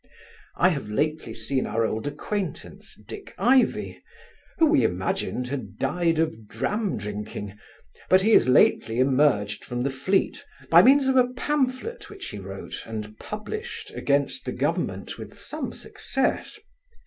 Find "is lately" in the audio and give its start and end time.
8.31-8.97